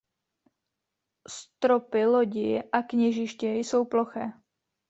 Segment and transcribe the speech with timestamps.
[1.29, 4.31] Stropy lodi a kněžiště jsou ploché.